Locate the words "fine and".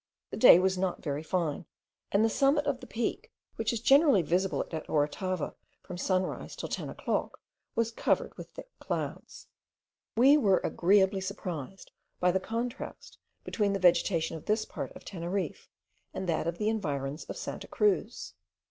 1.21-2.25